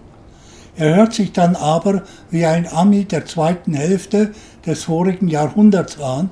Er 0.77 0.97
hört 0.97 1.13
sich 1.13 1.33
dann 1.33 1.55
aber 1.55 2.03
wie 2.31 2.47
ein 2.47 2.67
Ami 2.67 3.05
der 3.05 3.27
zweiten 3.27 3.75
Hälfte 3.75 4.33
des 4.65 4.85
vorigen 4.85 5.29
Jahrhunderts 5.29 6.01
an, 6.01 6.31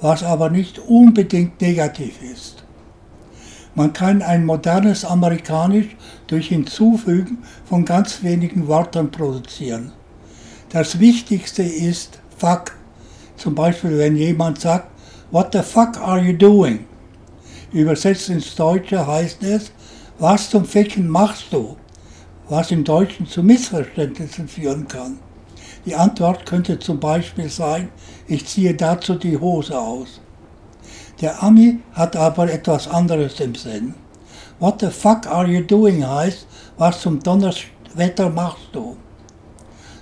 was 0.00 0.22
aber 0.22 0.50
nicht 0.50 0.78
unbedingt 0.78 1.60
negativ 1.60 2.22
ist. 2.22 2.64
Man 3.74 3.92
kann 3.92 4.22
ein 4.22 4.44
modernes 4.44 5.04
Amerikanisch 5.04 5.96
durch 6.26 6.48
Hinzufügen 6.48 7.38
von 7.64 7.84
ganz 7.84 8.22
wenigen 8.22 8.68
Wörtern 8.68 9.10
produzieren. 9.10 9.92
Das 10.70 10.98
Wichtigste 10.98 11.62
ist 11.62 12.20
fuck. 12.36 12.76
Zum 13.36 13.54
Beispiel, 13.54 13.98
wenn 13.98 14.16
jemand 14.16 14.60
sagt, 14.60 14.88
What 15.30 15.54
the 15.54 15.62
fuck 15.62 15.96
are 15.96 16.20
you 16.20 16.34
doing? 16.34 16.80
Übersetzt 17.72 18.28
ins 18.28 18.54
Deutsche 18.54 19.06
heißt 19.06 19.42
es, 19.42 19.72
was 20.18 20.50
zum 20.50 20.66
Ficken 20.66 21.08
machst 21.08 21.46
du? 21.50 21.76
Was 22.52 22.70
im 22.70 22.84
Deutschen 22.84 23.26
zu 23.26 23.42
Missverständnissen 23.42 24.46
führen 24.46 24.86
kann. 24.86 25.18
Die 25.86 25.94
Antwort 25.94 26.44
könnte 26.44 26.78
zum 26.78 27.00
Beispiel 27.00 27.48
sein, 27.48 27.88
ich 28.28 28.44
ziehe 28.44 28.74
dazu 28.74 29.14
die 29.14 29.38
Hose 29.38 29.80
aus. 29.80 30.20
Der 31.22 31.42
Ami 31.42 31.78
hat 31.94 32.14
aber 32.14 32.52
etwas 32.52 32.88
anderes 32.88 33.40
im 33.40 33.54
Sinn. 33.54 33.94
What 34.58 34.82
the 34.82 34.90
fuck 34.90 35.26
are 35.26 35.48
you 35.48 35.62
doing 35.62 36.06
heißt, 36.06 36.46
was 36.76 37.00
zum 37.00 37.22
Donnerwetter 37.22 38.28
machst 38.28 38.68
du? 38.72 38.98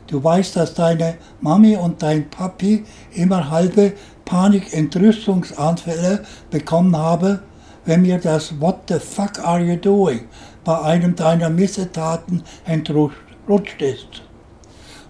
Du 0.09 0.25
weißt, 0.25 0.57
dass 0.57 0.75
deine 0.75 1.19
Mami 1.41 1.77
und 1.77 2.03
dein 2.03 2.31
Papi 2.31 2.85
immer 3.13 3.49
halbe 3.49 3.93
Panik-Entrüstungsanfälle 4.25 6.25
bekommen 6.51 6.97
haben, 6.97 7.39
wenn 7.85 8.03
mir 8.03 8.19
das 8.19 8.61
What 8.61 8.81
the 8.89 8.99
fuck 8.99 9.39
are 9.39 9.63
you 9.63 9.77
doing 9.77 10.27
bei 10.71 10.83
einem 10.83 11.17
deiner 11.17 11.51
Missetaten 11.51 12.45
entrutscht 12.65 13.83
ist. 13.83 14.23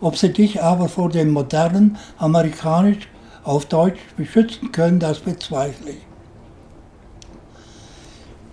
Ob 0.00 0.17
sie 0.17 0.33
dich 0.33 0.62
aber 0.62 0.89
vor 0.89 1.11
dem 1.11 1.33
modernen 1.33 1.98
Amerikanisch 2.17 3.08
auf 3.44 3.67
Deutsch 3.67 4.00
beschützen 4.17 4.72
können, 4.72 4.98
das 4.98 5.19
bezweifle 5.19 5.91
ich. 5.91 6.06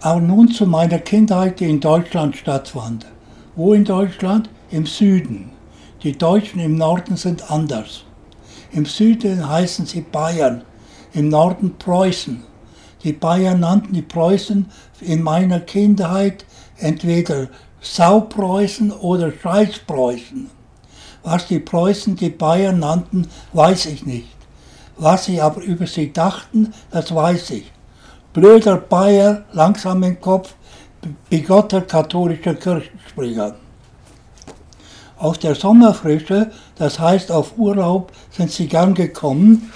Aber 0.01 0.19
nun 0.19 0.49
zu 0.49 0.65
meiner 0.65 0.99
Kindheit, 0.99 1.61
die 1.61 1.69
in 1.69 1.79
Deutschland 1.79 2.35
stattfand. 2.35 3.05
Wo 3.55 3.73
in 3.73 3.85
Deutschland? 3.85 4.49
Im 4.69 4.85
Süden. 4.85 5.51
Die 6.03 6.17
Deutschen 6.17 6.59
im 6.59 6.75
Norden 6.75 7.15
sind 7.15 7.49
anders. 7.49 8.03
Im 8.73 8.85
Süden 8.85 9.47
heißen 9.47 9.85
sie 9.85 10.01
Bayern, 10.01 10.63
im 11.13 11.29
Norden 11.29 11.73
Preußen. 11.79 12.43
Die 13.03 13.13
Bayern 13.13 13.59
nannten 13.59 13.93
die 13.93 14.01
Preußen 14.01 14.65
in 15.01 15.21
meiner 15.21 15.59
Kindheit 15.59 16.45
entweder 16.77 17.47
Saupreußen 17.81 18.91
oder 18.91 19.31
Scheißpreußen. 19.31 20.49
Was 21.23 21.47
die 21.47 21.59
Preußen 21.59 22.15
die 22.15 22.29
Bayern 22.29 22.79
nannten, 22.79 23.27
weiß 23.53 23.87
ich 23.87 24.05
nicht. 24.05 24.35
Was 24.97 25.25
sie 25.25 25.39
aber 25.41 25.61
über 25.61 25.85
sie 25.85 26.11
dachten, 26.11 26.73
das 26.91 27.13
weiß 27.13 27.51
ich. 27.51 27.71
Blöder 28.33 28.77
Bayer, 28.77 29.45
langsam 29.51 30.03
im 30.03 30.19
Kopf, 30.19 30.55
bigotter 31.29 31.81
katholischer 31.81 32.55
Kirchenspringer. 32.55 33.55
Aus 35.17 35.39
der 35.39 35.55
Sommerfrische, 35.55 36.51
das 36.75 36.99
heißt 36.99 37.31
auf 37.31 37.57
Urlaub, 37.57 38.11
sind 38.31 38.51
sie 38.51 38.67
gern 38.67 38.93
gekommen, 38.93 39.71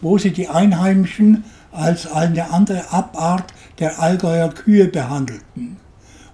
wo 0.00 0.16
sie 0.16 0.32
die 0.32 0.48
Einheimischen 0.48 1.44
als 1.72 2.06
eine 2.10 2.50
andere 2.50 2.90
Abart 2.92 3.52
der 3.78 4.00
Allgäuer 4.00 4.48
Kühe 4.50 4.88
behandelten, 4.88 5.76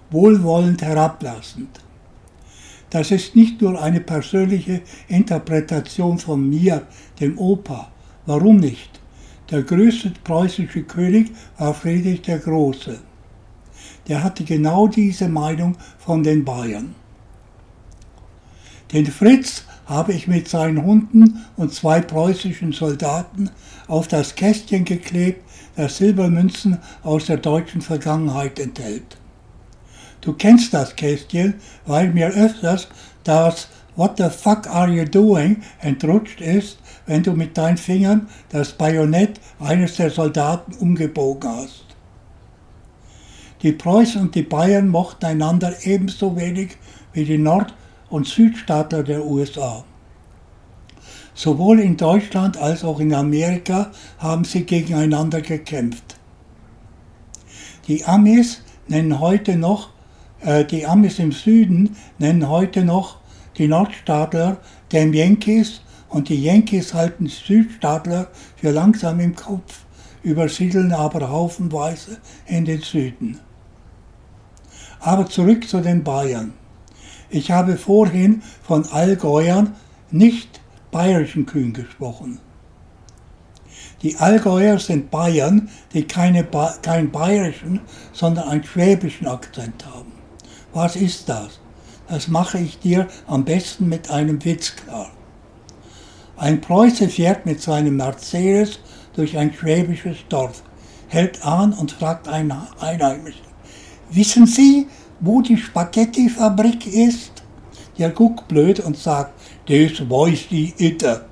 wohlwollend 0.09 0.81
herablassend. 0.81 1.81
Das 2.89 3.11
ist 3.11 3.35
nicht 3.35 3.61
nur 3.61 3.81
eine 3.81 3.99
persönliche 3.99 4.81
Interpretation 5.07 6.17
von 6.17 6.49
mir, 6.49 6.83
dem 7.19 7.37
Opa. 7.37 7.91
Warum 8.25 8.57
nicht? 8.57 8.99
Der 9.51 9.63
größte 9.63 10.13
preußische 10.23 10.83
König 10.83 11.31
war 11.57 11.73
Friedrich 11.73 12.21
der 12.21 12.39
Große. 12.39 12.99
Der 14.07 14.23
hatte 14.23 14.43
genau 14.43 14.87
diese 14.87 15.27
Meinung 15.27 15.75
von 15.99 16.23
den 16.23 16.43
Bayern. 16.45 16.95
Den 18.93 19.05
Fritz 19.05 19.63
habe 19.85 20.13
ich 20.13 20.27
mit 20.27 20.47
seinen 20.47 20.83
Hunden 20.83 21.45
und 21.57 21.73
zwei 21.73 22.01
preußischen 22.01 22.71
Soldaten 22.71 23.49
auf 23.87 24.07
das 24.07 24.35
Kästchen 24.35 24.85
geklebt, 24.85 25.43
das 25.75 25.97
Silbermünzen 25.97 26.79
aus 27.03 27.25
der 27.25 27.37
deutschen 27.37 27.81
Vergangenheit 27.81 28.59
enthält. 28.59 29.17
Du 30.21 30.33
kennst 30.33 30.73
das 30.73 30.95
Kästchen, 30.95 31.55
weil 31.85 32.13
mir 32.13 32.27
öfters 32.27 32.87
das 33.23 33.67
What 33.95 34.17
the 34.17 34.29
fuck 34.29 34.67
are 34.67 34.91
you 34.91 35.05
doing 35.05 35.63
entrutscht 35.79 36.39
ist, 36.39 36.77
wenn 37.07 37.23
du 37.23 37.33
mit 37.33 37.57
deinen 37.57 37.77
Fingern 37.77 38.27
das 38.49 38.73
Bajonett 38.73 39.39
eines 39.59 39.95
der 39.95 40.11
Soldaten 40.11 40.73
umgebogen 40.73 41.49
hast. 41.49 41.85
Die 43.63 43.71
Preußen 43.71 44.21
und 44.21 44.35
die 44.35 44.43
Bayern 44.43 44.87
mochten 44.87 45.25
einander 45.25 45.73
ebenso 45.83 46.35
wenig 46.35 46.77
wie 47.13 47.25
die 47.25 47.39
Nord- 47.39 47.73
und 48.09 48.27
Südstaater 48.27 49.03
der 49.03 49.25
USA. 49.25 49.83
Sowohl 51.33 51.79
in 51.79 51.97
Deutschland 51.97 52.57
als 52.57 52.83
auch 52.83 52.99
in 52.99 53.13
Amerika 53.13 53.91
haben 54.17 54.43
sie 54.43 54.63
gegeneinander 54.63 55.41
gekämpft. 55.41 56.17
Die 57.87 58.03
Amis 58.05 58.61
nennen 58.87 59.19
heute 59.19 59.55
noch, 59.55 59.91
äh, 60.41 60.65
die 60.65 60.85
Amis 60.85 61.19
im 61.19 61.31
Süden 61.31 61.95
nennen 62.17 62.49
heute 62.49 62.83
noch 62.83 63.17
die 63.57 63.67
Nordstaatler 63.67 64.57
den 64.91 65.13
Yankees 65.13 65.81
und 66.09 66.29
die 66.29 66.41
Yankees 66.41 66.93
halten 66.93 67.27
Südstaatler 67.27 68.27
für 68.55 68.71
langsam 68.71 69.19
im 69.19 69.35
Kopf, 69.35 69.81
übersiedeln 70.23 70.91
aber 70.91 71.29
haufenweise 71.29 72.17
in 72.45 72.65
den 72.65 72.81
Süden. 72.81 73.39
Aber 74.99 75.27
zurück 75.27 75.67
zu 75.67 75.81
den 75.81 76.03
Bayern. 76.03 76.53
Ich 77.29 77.51
habe 77.51 77.77
vorhin 77.77 78.41
von 78.63 78.85
Allgäuern, 78.85 79.75
nicht 80.11 80.61
bayerischen 80.91 81.45
Kühen 81.45 81.73
gesprochen. 81.73 82.39
Die 84.01 84.15
Allgäuer 84.15 84.79
sind 84.79 85.11
Bayern, 85.11 85.69
die 85.93 86.03
keine 86.03 86.43
ba 86.43 86.75
keinen 86.81 87.11
bayerischen, 87.11 87.81
sondern 88.13 88.47
einen 88.47 88.63
schwäbischen 88.63 89.27
Akzent 89.27 89.85
haben. 89.85 90.11
Was 90.73 90.95
ist 90.95 91.27
das? 91.27 91.59
Das 92.07 92.27
mache 92.27 92.59
ich 92.59 92.79
dir 92.79 93.07
am 93.27 93.43
besten 93.43 93.89
mit 93.89 94.09
einem 94.09 94.43
Witz 94.45 94.75
klar. 94.75 95.11
Ein 96.37 96.61
Preuße 96.61 97.09
fährt 97.09 97.45
mit 97.45 97.61
seinem 97.61 97.97
Mercedes 97.97 98.79
durch 99.13 99.37
ein 99.37 99.53
schwäbisches 99.53 100.17
Dorf, 100.29 100.63
hält 101.07 101.43
an 101.43 101.73
und 101.73 101.91
fragt 101.91 102.27
einen 102.27 102.53
Einheimischen, 102.79 103.41
wissen 104.11 104.45
Sie, 104.45 104.87
wo 105.19 105.41
die 105.41 105.57
Spaghetti-Fabrik 105.57 106.87
ist? 106.87 107.31
Der 107.97 108.09
guckt 108.09 108.47
blöd 108.47 108.79
und 108.79 108.97
sagt, 108.97 109.33
das 109.67 110.09
weiß 110.09 110.47
die 110.49 110.73
Itter. 110.77 111.25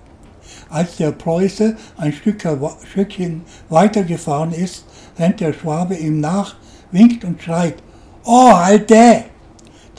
Als 0.70 0.98
der 0.98 1.12
Preuße 1.12 1.78
ein 1.98 2.14
Stückchen 2.14 3.42
weitergefahren 3.70 4.52
ist, 4.52 4.86
rennt 5.18 5.40
der 5.40 5.54
Schwabe 5.54 5.96
ihm 5.96 6.20
nach, 6.20 6.56
winkt 6.92 7.24
und 7.24 7.42
schreit, 7.42 7.76
Oh, 8.24 8.52
Alte! 8.52 9.26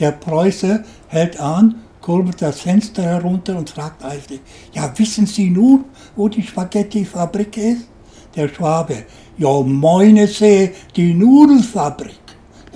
Der 0.00 0.12
Preuße 0.12 0.84
hält 1.08 1.38
an, 1.38 1.76
kurbelt 2.00 2.42
das 2.42 2.60
Fenster 2.60 3.02
herunter 3.02 3.56
und 3.56 3.70
fragt 3.70 4.04
eifrig, 4.04 4.40
ja, 4.72 4.92
wissen 4.96 5.26
Sie 5.26 5.48
nun, 5.48 5.84
wo 6.16 6.28
die 6.28 6.42
Spaghetti-Fabrik 6.42 7.56
ist? 7.56 7.88
Der 8.34 8.48
Schwabe, 8.48 9.04
ja, 9.38 9.60
meine 9.62 10.26
See, 10.26 10.72
die 10.94 11.14
Nudelfabrik. 11.14 12.25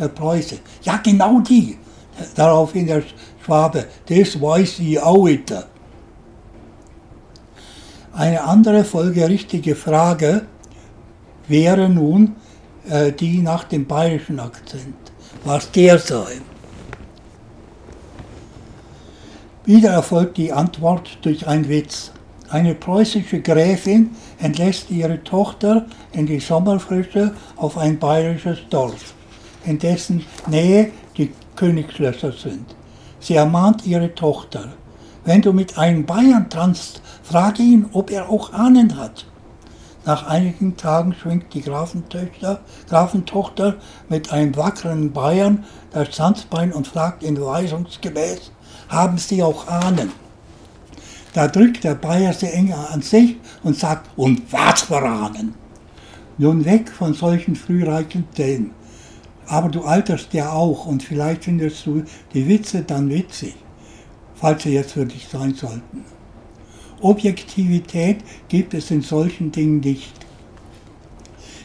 Der 0.00 0.08
Preuße, 0.08 0.58
ja, 0.82 0.97
genau 0.97 1.41
die. 1.41 1.76
Daraufhin 2.35 2.87
der 2.87 3.02
Schwabe, 3.44 3.87
das 4.08 4.41
weiß 4.41 4.81
ich 4.81 5.00
auch 5.00 5.26
wieder. 5.26 5.67
Eine 8.12 8.43
andere 8.43 8.85
folgerichtige 8.85 9.76
Frage 9.76 10.47
wäre 11.47 11.88
nun 11.88 12.37
äh, 12.88 13.12
die 13.12 13.38
nach 13.38 13.64
dem 13.64 13.87
bayerischen 13.87 14.41
Akzent, 14.41 14.97
was 15.44 15.70
der 15.70 15.99
sei. 15.99 16.41
Wieder 19.64 19.91
erfolgt 19.91 20.38
die 20.38 20.53
Antwort 20.53 21.19
durch 21.23 21.46
einen 21.46 21.69
Witz. 21.69 22.11
Eine 22.49 22.75
preußische 22.75 23.41
Gräfin 23.41 24.11
entlässt 24.41 24.91
ihre 24.91 25.23
Tochter 25.23 25.87
in 26.12 26.26
die 26.26 26.41
Sommerfrische 26.41 27.32
auf 27.56 27.79
ein 27.79 27.99
bayerisches 27.99 28.58
Dorf, 28.70 29.14
in 29.64 29.78
dessen 29.78 30.24
Nähe 30.46 30.90
die 31.16 31.32
Königsschlösser 31.56 32.32
sind. 32.32 32.74
Sie 33.20 33.34
ermahnt 33.34 33.86
ihre 33.86 34.14
Tochter, 34.14 34.72
wenn 35.24 35.42
du 35.42 35.52
mit 35.52 35.76
einem 35.76 36.06
Bayern 36.06 36.48
tanzt, 36.48 37.02
frage 37.22 37.62
ihn, 37.62 37.86
ob 37.92 38.10
er 38.10 38.30
auch 38.30 38.52
Ahnen 38.52 38.96
hat. 38.96 39.26
Nach 40.06 40.26
einigen 40.26 40.78
Tagen 40.78 41.12
schwingt 41.12 41.52
die 41.52 41.60
Grafentochter, 41.60 42.60
Grafentochter 42.88 43.76
mit 44.08 44.32
einem 44.32 44.56
wackeren 44.56 45.12
Bayern 45.12 45.64
das 45.92 46.10
Tanzbein 46.16 46.72
und 46.72 46.86
fragt 46.86 47.22
ihn 47.22 47.38
weisungsgemäß, 47.38 48.50
haben 48.88 49.18
Sie 49.18 49.42
auch 49.42 49.68
Ahnen? 49.68 50.10
Da 51.32 51.46
drückt 51.46 51.84
der 51.84 51.94
Bayer 51.94 52.32
sie 52.32 52.48
enger 52.48 52.90
an 52.90 53.02
sich 53.02 53.36
und 53.62 53.76
sagt, 53.76 54.10
und 54.16 54.52
was 54.52 54.82
für 54.82 55.00
Ahnen? 55.00 55.54
Nun 56.38 56.64
weg 56.64 56.90
von 56.90 57.14
solchen 57.14 57.54
frühreichen 57.54 58.28
Themen. 58.34 58.72
Aber 59.50 59.69
du 59.69 59.82
alterst 59.82 60.32
ja 60.32 60.52
auch 60.52 60.87
und 60.87 61.02
vielleicht 61.02 61.43
findest 61.44 61.85
du 61.85 62.05
die 62.32 62.47
Witze 62.47 62.82
dann 62.82 63.11
witzig, 63.11 63.56
falls 64.37 64.62
sie 64.62 64.75
jetzt 64.75 64.93
für 64.93 65.05
dich 65.05 65.26
sein 65.26 65.55
sollten. 65.55 66.05
Objektivität 67.00 68.19
gibt 68.49 68.75
es 68.75 68.93
in 68.93 69.02
solchen 69.02 69.50
Dingen 69.50 69.81
nicht. 69.81 70.14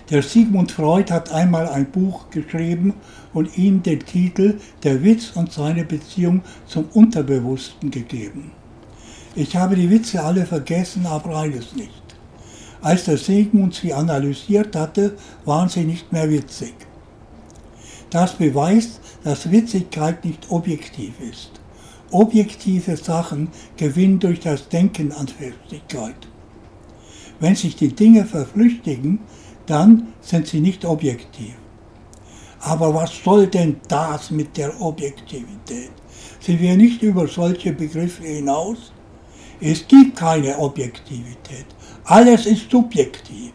Der 0.10 0.24
Sigmund 0.24 0.72
Freud 0.72 1.14
hat 1.14 1.32
einmal 1.32 1.68
ein 1.68 1.92
Buch 1.92 2.32
geschrieben 2.32 2.96
und 3.36 3.56
ihm 3.56 3.84
den 3.84 4.00
Titel 4.00 4.60
Der 4.82 5.04
Witz 5.04 5.34
und 5.36 5.52
seine 5.52 5.86
Beziehung 5.86 6.42
zum 6.66 6.86
Unterbewussten 6.86 7.92
gegeben. 7.92 8.52
Ich 9.36 9.56
habe 9.56 9.76
die 9.76 9.92
Witze 9.92 10.24
alle 10.24 10.48
vergessen, 10.48 11.06
aber 11.06 11.38
eines 11.38 11.76
nicht. 11.76 12.04
Als 12.82 13.06
der 13.06 13.18
Sigmund 13.18 13.76
sie 13.76 13.94
analysiert 13.94 14.76
hatte, 14.76 15.18
waren 15.44 15.70
sie 15.70 15.84
nicht 15.84 16.12
mehr 16.12 16.28
witzig. 16.32 16.74
Das 18.16 18.36
beweist, 18.36 19.02
dass 19.26 19.52
Witzigkeit 19.52 20.24
nicht 20.24 20.50
objektiv 20.50 21.20
ist. 21.20 21.52
Objektive 22.12 22.96
Sachen 22.96 23.50
gewinnen 23.76 24.20
durch 24.20 24.40
das 24.40 24.70
Denken 24.70 25.12
an 25.12 25.28
Festigkeit. 25.28 26.16
Wenn 27.42 27.58
sich 27.58 27.76
die 27.76 27.94
Dinge 27.94 28.24
verflüchtigen, 28.24 29.20
dann 29.66 30.14
sind 30.22 30.48
sie 30.48 30.62
nicht 30.62 30.86
objektiv. 30.86 31.56
Aber 32.62 32.94
was 32.94 33.12
soll 33.22 33.48
denn 33.48 33.82
das 33.90 34.32
mit 34.32 34.56
der 34.56 34.80
Objektivität? 34.80 35.92
Sind 36.40 36.62
wir 36.62 36.78
nicht 36.78 37.02
über 37.02 37.28
solche 37.28 37.74
Begriffe 37.74 38.24
hinaus? 38.24 38.94
Es 39.60 39.86
gibt 39.90 40.16
keine 40.16 40.58
Objektivität. 40.58 41.66
Alles 42.06 42.46
ist 42.46 42.72
subjektiv. 42.72 43.52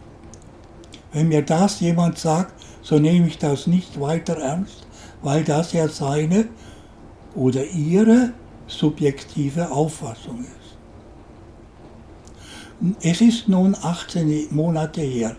Wenn 1.15 1.29
mir 1.29 1.41
das 1.41 1.81
jemand 1.81 2.19
sagt, 2.19 2.53
so 2.91 2.99
nehme 2.99 3.29
ich 3.29 3.39
das 3.39 3.69
nicht 3.69 4.01
weiter 4.01 4.37
ernst, 4.39 4.85
weil 5.23 5.45
das 5.45 5.73
ja 5.73 5.87
seine 5.87 6.49
oder 7.37 7.65
ihre 7.65 8.33
subjektive 8.67 9.71
Auffassung 9.71 10.41
ist. 10.41 10.77
Es 13.01 13.21
ist 13.21 13.47
nun 13.47 13.77
18 13.81 14.49
Monate 14.51 15.03
her, 15.03 15.37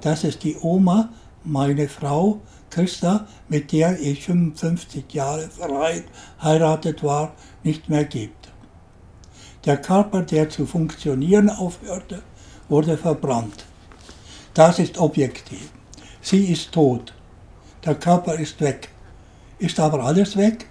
dass 0.00 0.24
es 0.24 0.38
die 0.38 0.56
Oma, 0.62 1.10
meine 1.44 1.86
Frau 1.86 2.40
Christa, 2.70 3.26
mit 3.50 3.72
der 3.72 4.00
ich 4.00 4.24
55 4.24 5.12
Jahre 5.12 5.50
verheiratet 5.50 7.04
war, 7.04 7.34
nicht 7.62 7.90
mehr 7.90 8.04
gibt. 8.04 8.48
Der 9.66 9.76
Körper, 9.76 10.22
der 10.22 10.48
zu 10.48 10.64
funktionieren 10.64 11.50
aufhörte, 11.50 12.22
wurde 12.70 12.96
verbrannt. 12.96 13.66
Das 14.54 14.78
ist 14.78 14.96
objektiv. 14.96 15.75
Sie 16.28 16.46
ist 16.46 16.72
tot. 16.72 17.14
Der 17.84 17.94
Körper 17.94 18.34
ist 18.34 18.60
weg. 18.60 18.88
Ist 19.60 19.78
aber 19.78 20.02
alles 20.02 20.36
weg? 20.36 20.66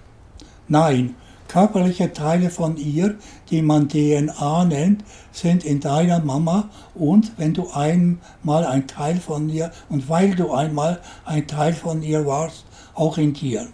Nein, 0.68 1.14
körperliche 1.48 2.12
Teile 2.12 2.50
von 2.50 2.76
ihr, 2.76 3.14
die 3.48 3.62
man 3.62 3.88
DNA 3.88 4.66
nennt, 4.66 5.02
sind 5.32 5.64
in 5.64 5.80
deiner 5.80 6.20
Mama 6.20 6.68
und 6.94 7.32
wenn 7.38 7.54
du 7.54 7.70
einmal 7.70 8.66
ein 8.66 8.86
Teil 8.86 9.16
von 9.16 9.48
ihr 9.48 9.72
und 9.88 10.10
weil 10.10 10.34
du 10.34 10.52
einmal 10.52 11.00
ein 11.24 11.46
Teil 11.46 11.72
von 11.72 12.02
ihr 12.02 12.26
warst, 12.26 12.66
auch 12.92 13.16
in 13.16 13.32
dir. 13.32 13.66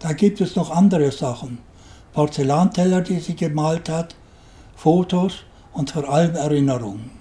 Da 0.00 0.12
gibt 0.12 0.40
es 0.40 0.56
noch 0.56 0.72
andere 0.72 1.12
Sachen. 1.12 1.58
Porzellanteller, 2.14 3.02
die 3.02 3.20
sie 3.20 3.36
gemalt 3.36 3.88
hat, 3.88 4.16
Fotos 4.74 5.44
und 5.72 5.92
vor 5.92 6.08
allem 6.08 6.34
Erinnerungen. 6.34 7.12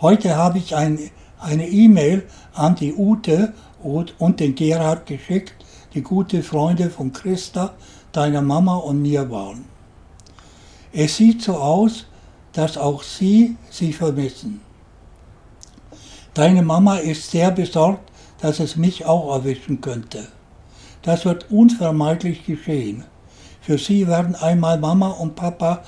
Heute 0.00 0.34
habe 0.34 0.58
ich 0.58 0.74
ein 0.74 0.98
eine 1.42 1.68
E-Mail 1.68 2.26
an 2.54 2.74
die 2.76 2.94
Ute 2.94 3.52
und 3.82 4.40
den 4.40 4.54
Gerhard 4.54 5.06
geschickt, 5.06 5.54
die 5.94 6.02
gute 6.02 6.42
Freunde 6.42 6.88
von 6.90 7.12
Christa, 7.12 7.74
deiner 8.12 8.42
Mama 8.42 8.76
und 8.76 9.02
mir 9.02 9.30
waren. 9.30 9.64
Es 10.92 11.16
sieht 11.16 11.42
so 11.42 11.56
aus, 11.56 12.06
dass 12.52 12.76
auch 12.76 13.02
sie 13.02 13.56
sie 13.70 13.92
vermissen. 13.92 14.60
Deine 16.34 16.62
Mama 16.62 16.96
ist 16.96 17.30
sehr 17.30 17.50
besorgt, 17.50 18.10
dass 18.40 18.60
es 18.60 18.76
mich 18.76 19.04
auch 19.04 19.34
erwischen 19.34 19.80
könnte. 19.80 20.28
Das 21.02 21.24
wird 21.24 21.50
unvermeidlich 21.50 22.44
geschehen. 22.44 23.04
Für 23.60 23.78
sie 23.78 24.06
werden 24.06 24.34
einmal 24.34 24.78
Mama 24.78 25.08
und 25.08 25.36
Papa 25.36 25.82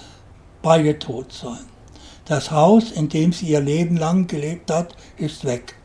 beide 0.63 0.99
tot 0.99 1.33
sein. 1.33 1.74
Das 2.27 2.51
Haus, 2.51 2.91
in 2.91 3.09
dem 3.09 3.33
sie 3.33 3.47
ihr 3.49 3.61
Leben 3.61 3.97
lang 3.97 4.27
gelebt 4.27 4.71
hat, 4.71 4.97
ist 5.19 5.45
weg. 5.45 5.77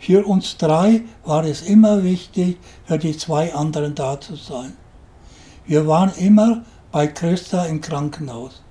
Für 0.00 0.26
uns 0.26 0.56
drei 0.56 1.02
war 1.24 1.44
es 1.44 1.62
immer 1.62 2.02
wichtig, 2.02 2.58
für 2.86 2.98
die 2.98 3.16
zwei 3.16 3.54
anderen 3.54 3.94
da 3.94 4.20
zu 4.20 4.34
sein. 4.34 4.76
Wir 5.64 5.86
waren 5.86 6.12
immer 6.16 6.64
bei 6.90 7.06
Christa 7.06 7.66
im 7.66 7.80
Krankenhaus. 7.80 8.62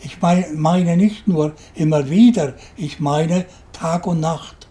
Ich 0.00 0.20
meine 0.20 0.96
nicht 0.96 1.26
nur 1.26 1.54
immer 1.74 2.10
wieder, 2.10 2.54
ich 2.76 3.00
meine 3.00 3.46
Tag 3.72 4.06
und 4.06 4.20
Nacht. 4.20 4.68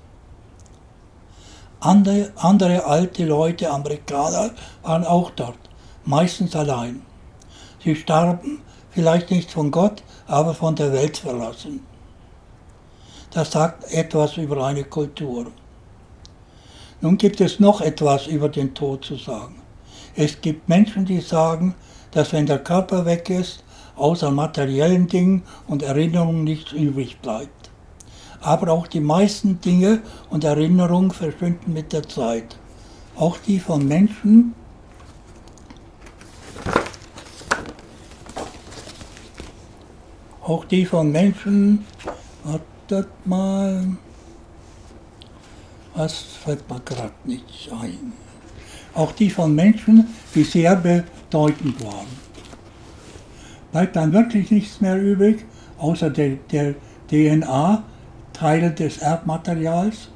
Andere, 1.80 2.32
andere 2.36 2.86
alte 2.86 3.26
Leute, 3.26 3.72
Amerikaner, 3.72 4.52
waren 4.84 5.04
auch 5.04 5.32
dort, 5.32 5.58
meistens 6.06 6.56
allein. 6.56 7.02
Sie 7.84 7.96
starben 7.96 8.62
vielleicht 8.92 9.32
nicht 9.32 9.52
von 9.52 9.72
Gott, 9.72 10.04
aber 10.28 10.54
von 10.54 10.76
der 10.76 10.94
Welt 10.94 11.18
verlassen. 11.18 11.86
Das 13.32 13.52
sagt 13.52 13.92
etwas 13.92 14.38
über 14.38 14.66
eine 14.66 14.84
Kultur. 14.84 15.48
Nun 17.00 17.18
gibt 17.18 17.42
es 17.42 17.60
noch 17.60 17.82
etwas 17.82 18.28
über 18.28 18.50
den 18.50 18.74
Tod 18.74 19.04
zu 19.04 19.16
sagen. 19.16 19.56
Es 20.16 20.42
gibt 20.42 20.68
Menschen, 20.68 21.06
die 21.06 21.22
sagen, 21.22 21.74
dass 22.12 22.34
wenn 22.34 22.46
der 22.46 22.60
Körper 22.60 23.06
weg 23.06 23.30
ist, 23.30 23.64
außer 23.96 24.30
materiellen 24.32 25.08
Dingen 25.08 25.44
und 25.68 25.84
Erinnerungen 25.84 26.44
nichts 26.44 26.74
übrig 26.74 27.20
bleibt. 27.20 27.72
Aber 28.42 28.72
auch 28.72 28.88
die 28.88 29.00
meisten 29.00 29.62
Dinge 29.62 30.02
und 30.30 30.44
Erinnerungen 30.44 31.12
verschwinden 31.12 31.74
mit 31.74 31.94
der 31.94 32.08
Zeit. 32.08 32.58
Auch 33.16 33.38
die 33.38 33.60
von 33.60 33.88
Menschen, 33.88 34.54
auch 40.42 40.66
die 40.66 40.86
von 40.86 41.12
Menschen, 41.12 41.86
wartet 42.44 43.10
mal, 43.26 43.88
was 45.94 46.14
fällt 46.44 46.70
mir 46.70 46.80
gerade 46.80 47.14
nicht 47.26 47.70
ein, 47.72 48.14
auch 48.94 49.12
die 49.12 49.30
von 49.30 49.54
Menschen, 49.54 50.08
die 50.34 50.44
sehr 50.44 50.76
bedeutend 50.76 51.84
waren. 51.84 52.08
Bleibt 53.72 53.96
dann 53.96 54.12
wirklich 54.12 54.52
nichts 54.52 54.82
mehr 54.82 55.02
übrig, 55.02 55.46
außer 55.78 56.10
der, 56.10 56.38
der 56.52 56.76
DNA, 57.10 57.84
Teile 58.34 58.72
des 58.72 58.98
Erbmaterials? 58.98 60.10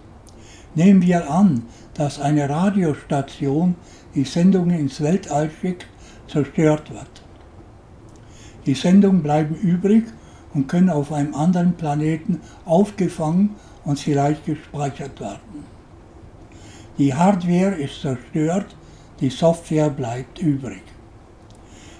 Nehmen 0.73 1.01
wir 1.01 1.29
an, 1.29 1.63
dass 1.93 2.19
eine 2.19 2.49
Radiostation 2.49 3.75
die 4.13 4.25
Sendungen 4.25 4.77
ins 4.77 4.99
Weltall 4.99 5.49
schickt, 5.61 5.87
zerstört 6.27 6.91
wird. 6.91 7.24
Die 8.65 8.73
Sendungen 8.73 9.21
bleiben 9.21 9.55
übrig 9.55 10.05
und 10.53 10.67
können 10.67 10.89
auf 10.89 11.11
einem 11.11 11.35
anderen 11.35 11.73
Planeten 11.73 12.41
aufgefangen 12.65 13.55
und 13.83 13.99
vielleicht 13.99 14.45
gespeichert 14.45 15.19
werden. 15.19 15.65
Die 16.97 17.13
Hardware 17.13 17.75
ist 17.75 18.01
zerstört, 18.01 18.75
die 19.19 19.29
Software 19.29 19.89
bleibt 19.89 20.39
übrig. 20.39 20.81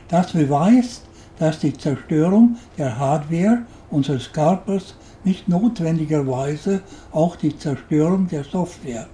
Das 0.08 0.32
beweist, 0.32 1.06
dass 1.38 1.60
die 1.60 1.78
Zerstörung 1.78 2.58
der 2.78 2.98
Hardware 2.98 3.64
unseres 3.90 4.32
Körpers 4.32 4.96
nicht 5.24 5.50
notwendigerweise 5.50 6.82
auch 7.12 7.36
die 7.36 7.58
Zerstörung 7.58 8.28
der 8.28 8.44
Software, 8.44 9.08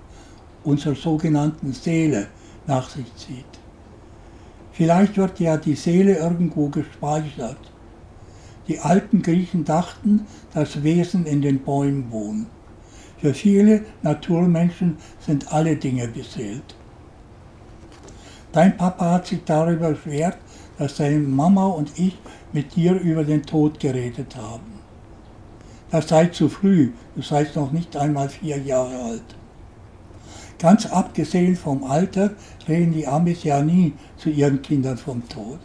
unserer 0.63 0.95
sogenannten 0.95 1.73
Seele, 1.73 2.27
nach 2.67 2.89
sich 2.89 3.05
zieht. 3.15 3.60
Vielleicht 4.81 5.15
wird 5.15 5.39
ja 5.39 5.57
die 5.57 5.75
Seele 5.75 6.17
irgendwo 6.17 6.69
gespeichert. 6.69 7.59
Die 8.67 8.79
alten 8.79 9.21
Griechen 9.21 9.63
dachten, 9.63 10.25
dass 10.55 10.81
Wesen 10.81 11.27
in 11.27 11.43
den 11.43 11.59
Bäumen 11.59 12.09
wohnen. 12.09 12.47
Für 13.19 13.35
viele 13.35 13.85
Naturmenschen 14.01 14.97
sind 15.19 15.53
alle 15.53 15.75
Dinge 15.75 16.07
beseelt. 16.07 16.73
Dein 18.53 18.75
Papa 18.75 19.11
hat 19.11 19.27
sich 19.27 19.43
darüber 19.45 19.91
beschwert, 19.91 20.39
dass 20.79 20.95
deine 20.95 21.19
Mama 21.19 21.67
und 21.67 21.91
ich 21.99 22.17
mit 22.51 22.75
dir 22.75 22.93
über 22.93 23.23
den 23.23 23.43
Tod 23.43 23.79
geredet 23.79 24.35
haben. 24.35 24.79
Das 25.91 26.07
sei 26.07 26.25
zu 26.25 26.49
früh, 26.49 26.89
du 27.15 27.21
seist 27.21 27.55
noch 27.55 27.71
nicht 27.71 27.95
einmal 27.95 28.29
vier 28.29 28.57
Jahre 28.57 28.99
alt. 28.99 29.35
Ganz 30.61 30.85
abgesehen 30.85 31.55
vom 31.55 31.83
Alter 31.83 32.35
reden 32.67 32.93
die 32.93 33.07
Amis 33.07 33.43
ja 33.43 33.63
nie 33.63 33.93
zu 34.15 34.29
ihren 34.29 34.61
Kindern 34.61 34.95
vom 34.95 35.27
Tod. 35.27 35.57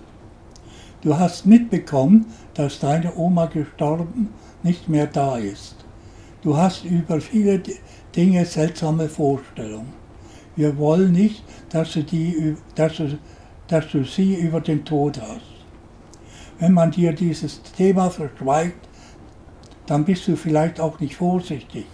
Du 1.03 1.19
hast 1.19 1.45
mitbekommen, 1.45 2.25
dass 2.55 2.79
deine 2.79 3.15
Oma 3.15 3.45
gestorben 3.45 4.31
nicht 4.63 4.89
mehr 4.89 5.07
da 5.07 5.37
ist. 5.37 5.77
Du 6.41 6.57
hast 6.57 6.87
über 6.87 7.21
viele 7.21 7.61
Dinge 8.17 8.47
seltsame 8.47 9.11
Vorstellungen. 9.11 9.93
Wir 10.57 10.79
wollen 10.79 11.13
nicht, 11.13 11.45
dass 11.69 11.93
du, 11.93 12.03
die, 12.03 12.57
dass 12.75 12.97
du, 12.97 13.19
dass 13.69 13.91
du 13.91 14.03
sie 14.03 14.37
über 14.37 14.63
den 14.63 14.83
Tod 14.83 15.21
hast. 15.21 15.57
Wenn 16.59 16.73
man 16.73 16.91
dir 16.91 17.13
dieses 17.13 17.61
Thema 17.63 18.09
verschweigt, 18.09 18.89
dann 19.85 20.07
bist 20.07 20.27
du 20.27 20.37
vielleicht 20.37 20.81
auch 20.81 20.99
nicht 21.01 21.17
vorsichtig. 21.17 21.85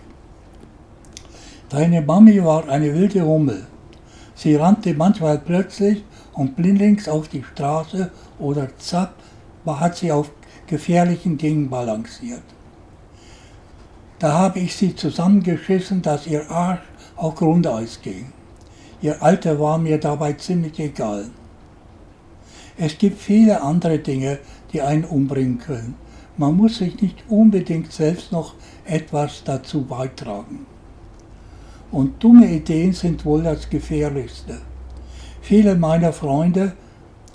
Deine 1.73 2.03
Mami 2.03 2.45
war 2.45 2.69
eine 2.69 2.93
wilde 2.93 3.25
Hummel. 3.25 3.67
Sie 4.35 4.57
rannte 4.57 4.93
manchmal 4.93 5.39
plötzlich 5.39 6.05
und 6.35 6.55
blindlings 6.55 7.09
auf 7.09 7.29
die 7.29 7.43
Straße 7.43 8.11
oder 8.39 8.69
zapp, 8.77 9.15
hat 9.65 9.97
sie 9.97 10.13
auf 10.13 10.31
gefährlichen 10.67 11.39
Dingen 11.39 11.71
balanciert. 11.71 12.43
Da 14.19 14.35
habe 14.35 14.59
ich 14.59 14.77
sie 14.77 14.95
zusammengeschissen, 14.95 16.03
dass 16.03 16.27
ihr 16.27 16.51
Arsch 16.51 16.83
auf 17.17 17.37
Grundeis 17.37 18.03
ging. 18.03 18.35
Ihr 19.01 19.23
Alter 19.23 19.59
war 19.59 19.79
mir 19.79 19.99
dabei 19.99 20.35
ziemlich 20.35 20.79
egal. 20.79 21.31
Es 22.77 22.99
gibt 22.99 23.19
viele 23.19 23.63
andere 23.63 23.99
Dinge, 23.99 24.41
die 24.75 24.83
einen 24.83 25.05
umbringen 25.05 25.59
können. 25.59 25.95
Man 26.37 26.55
muss 26.55 26.77
sich 26.77 27.01
nicht 27.01 27.25
unbedingt 27.31 27.95
selbst 27.95 28.31
noch 28.31 28.57
etwas 28.85 29.43
dazu 29.43 29.87
beitragen. 29.87 30.67
Und 31.93 32.25
dumme 32.25 32.51
Ideen 32.51 32.95
sind 32.95 33.25
wohl 33.27 33.43
das 33.43 33.69
Gefährlichste. 33.69 34.59
Viele 35.43 35.75
meiner 35.75 36.15
Freunde 36.15 36.73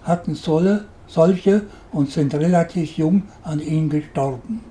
hatten 0.02 0.34
solche 0.34 1.66
und 1.92 2.12
sind 2.12 2.34
relativ 2.34 2.98
jung 2.98 3.24
an 3.44 3.60
ihnen 3.60 3.90
gestorben. 3.90 4.64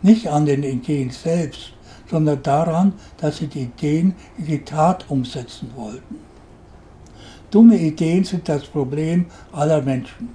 Nicht 0.00 0.28
an 0.28 0.46
den 0.46 0.62
Ideen 0.62 1.10
selbst, 1.10 1.72
sondern 2.08 2.42
daran, 2.42 2.92
dass 3.16 3.38
sie 3.38 3.48
die 3.48 3.62
Ideen 3.62 4.14
in 4.38 4.46
die 4.46 4.64
Tat 4.64 5.06
umsetzen 5.08 5.70
wollten. 5.74 6.16
Dumme 7.50 7.76
Ideen 7.76 8.22
sind 8.22 8.48
das 8.48 8.64
Problem 8.64 9.26
aller 9.50 9.82
Menschen. 9.82 10.28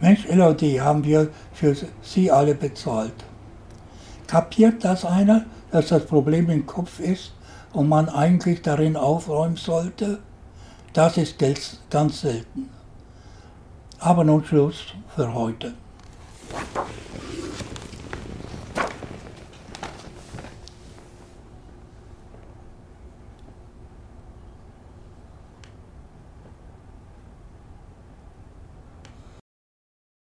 Mensch, 0.00 0.26
LOD 0.28 0.62
haben 0.80 1.02
wir 1.02 1.30
für 1.52 1.74
Sie 2.02 2.30
alle 2.30 2.54
bezahlt. 2.54 3.14
Kapiert 4.26 4.84
das 4.84 5.04
einer, 5.04 5.46
dass 5.70 5.88
das 5.88 6.04
Problem 6.04 6.50
im 6.50 6.66
Kopf 6.66 7.00
ist 7.00 7.32
und 7.74 7.88
man 7.88 8.08
eigentlich 8.08 8.62
darin 8.62 8.96
aufräumen 8.96 9.56
sollte? 9.56 10.20
Das 10.92 11.16
ist 11.16 11.38
ganz 11.90 12.20
selten. 12.20 12.70
Aber 13.98 14.24
nun 14.24 14.44
Schluss 14.44 14.94
für 15.14 15.34
heute. 15.34 15.74